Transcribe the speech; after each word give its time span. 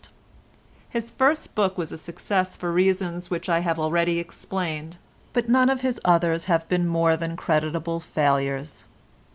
His 0.89 1.11
first 1.11 1.53
book 1.53 1.77
was 1.77 1.91
a 1.91 1.95
success 1.99 2.55
for 2.55 2.71
reasons 2.71 3.29
which 3.29 3.47
I 3.47 3.59
have 3.59 3.77
already 3.77 4.17
explained, 4.17 4.97
but 5.31 5.47
none 5.47 5.69
of 5.69 5.81
his 5.81 6.01
others 6.03 6.45
have 6.45 6.67
been 6.67 6.87
more 6.87 7.15
than 7.15 7.37
creditable 7.37 7.99
failures. 7.99 8.85